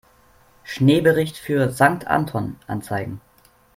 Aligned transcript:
Schneebericht 0.63 1.37
für 1.37 1.69
Sankt 1.69 2.07
Anton 2.07 2.55
anzeigen. 2.65 3.21